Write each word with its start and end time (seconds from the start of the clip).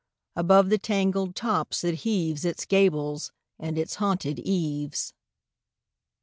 Above 0.35 0.69
the 0.71 0.79
tangled 0.79 1.35
tops 1.35 1.83
it 1.83 1.97
heaves 1.99 2.43
Its 2.43 2.65
gables 2.65 3.31
and 3.59 3.77
its 3.77 3.97
haunted 3.97 4.39
eaves. 4.39 5.13